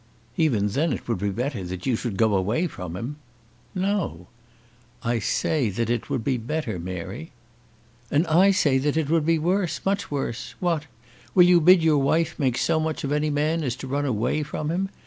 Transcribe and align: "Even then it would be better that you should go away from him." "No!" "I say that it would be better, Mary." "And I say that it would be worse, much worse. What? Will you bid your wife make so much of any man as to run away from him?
"Even 0.35 0.69
then 0.69 0.91
it 0.93 1.07
would 1.07 1.19
be 1.19 1.29
better 1.29 1.63
that 1.63 1.85
you 1.85 1.95
should 1.95 2.17
go 2.17 2.33
away 2.35 2.65
from 2.65 2.95
him." 2.95 3.17
"No!" 3.75 4.29
"I 5.03 5.19
say 5.19 5.69
that 5.69 5.91
it 5.91 6.09
would 6.09 6.23
be 6.23 6.37
better, 6.37 6.79
Mary." 6.79 7.33
"And 8.09 8.25
I 8.25 8.49
say 8.49 8.79
that 8.79 8.97
it 8.97 9.11
would 9.11 9.27
be 9.27 9.37
worse, 9.37 9.79
much 9.85 10.09
worse. 10.09 10.55
What? 10.59 10.87
Will 11.35 11.43
you 11.45 11.61
bid 11.61 11.83
your 11.83 11.99
wife 11.99 12.39
make 12.39 12.57
so 12.57 12.79
much 12.79 13.03
of 13.03 13.11
any 13.11 13.29
man 13.29 13.63
as 13.63 13.75
to 13.75 13.85
run 13.85 14.05
away 14.05 14.41
from 14.41 14.71
him? 14.71 14.89